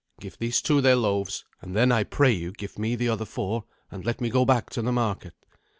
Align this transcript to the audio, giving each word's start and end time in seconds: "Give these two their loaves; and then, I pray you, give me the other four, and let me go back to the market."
"Give 0.19 0.35
these 0.35 0.63
two 0.63 0.81
their 0.81 0.95
loaves; 0.95 1.45
and 1.61 1.75
then, 1.75 1.91
I 1.91 2.03
pray 2.03 2.31
you, 2.31 2.51
give 2.53 2.79
me 2.79 2.95
the 2.95 3.07
other 3.07 3.23
four, 3.23 3.65
and 3.91 4.03
let 4.03 4.19
me 4.19 4.31
go 4.31 4.45
back 4.45 4.71
to 4.71 4.81
the 4.81 4.91
market." 4.91 5.35